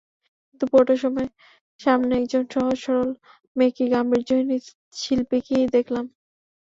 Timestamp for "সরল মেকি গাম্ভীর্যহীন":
2.83-4.49